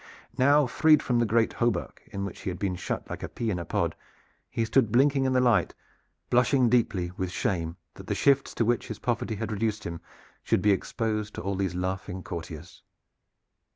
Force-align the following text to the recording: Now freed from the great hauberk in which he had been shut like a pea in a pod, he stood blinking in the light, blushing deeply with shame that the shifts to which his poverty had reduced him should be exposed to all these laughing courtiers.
Now 0.39 0.65
freed 0.65 1.03
from 1.03 1.19
the 1.19 1.27
great 1.27 1.53
hauberk 1.53 2.01
in 2.07 2.25
which 2.25 2.39
he 2.39 2.49
had 2.49 2.57
been 2.57 2.75
shut 2.75 3.07
like 3.07 3.21
a 3.21 3.29
pea 3.29 3.51
in 3.51 3.59
a 3.59 3.65
pod, 3.65 3.95
he 4.49 4.65
stood 4.65 4.91
blinking 4.91 5.25
in 5.25 5.33
the 5.33 5.39
light, 5.39 5.75
blushing 6.31 6.69
deeply 6.69 7.11
with 7.17 7.29
shame 7.29 7.77
that 7.93 8.07
the 8.07 8.15
shifts 8.15 8.55
to 8.55 8.65
which 8.65 8.87
his 8.87 8.97
poverty 8.97 9.35
had 9.35 9.51
reduced 9.51 9.83
him 9.83 10.01
should 10.41 10.63
be 10.63 10.71
exposed 10.71 11.35
to 11.35 11.41
all 11.43 11.53
these 11.53 11.75
laughing 11.75 12.23
courtiers. 12.23 12.81